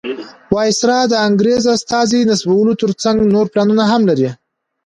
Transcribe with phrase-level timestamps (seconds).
[0.53, 4.29] وایسرا د انګریز استازي نصبولو تر څنګ نور پلانونه هم لري.